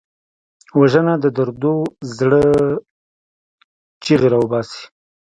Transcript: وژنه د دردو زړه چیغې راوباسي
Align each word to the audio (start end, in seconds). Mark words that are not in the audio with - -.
وژنه 0.79 1.13
د 1.23 1.25
دردو 1.37 1.75
زړه 2.17 2.41
چیغې 4.03 4.27
راوباسي 4.33 4.83